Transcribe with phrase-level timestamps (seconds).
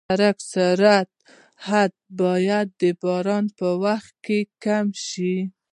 [0.03, 1.09] د سړک سرعت
[1.67, 4.13] حد باید د باران په وخت
[4.63, 5.35] کم شي.